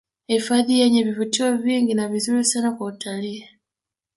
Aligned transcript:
Hifadhi 0.27 0.79
yenye 0.79 1.03
vivutio 1.03 1.57
vingi 1.57 1.93
na 1.93 2.07
vizuri 2.07 2.45
sana 2.45 2.71
kwa 2.71 2.85
watalii 2.87 3.45